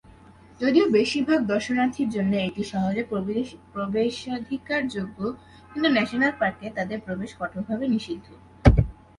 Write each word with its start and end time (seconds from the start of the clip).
যদিও 0.61 0.85
বেশিরভাগ 0.97 1.39
দর্শনার্থীর 1.53 2.09
জন্য 2.09 2.33
এটি 2.47 2.63
সহজে 2.71 3.03
প্রবেশাধিকার 3.73 4.81
যোগ্য, 4.95 5.19
কিন্তু 5.71 5.87
ন্যাশনাল 5.89 6.33
পার্কে 6.39 6.67
তাদের 6.77 6.99
প্রবেশ 7.05 7.31
কঠোরভাবে 7.39 7.85
নিষিদ্ধ। 7.87 8.27